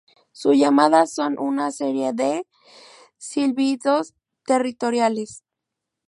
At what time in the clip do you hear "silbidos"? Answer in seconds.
3.19-4.15